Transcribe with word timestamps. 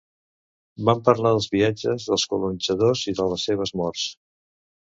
Van 0.89 1.03
parlar 1.09 1.33
dels 1.35 1.49
viatges 1.57 2.07
dels 2.13 2.25
colonitzadors 2.33 3.05
i 3.15 3.17
de 3.23 3.31
les 3.35 3.47
seves 3.51 3.77
morts. 3.83 4.09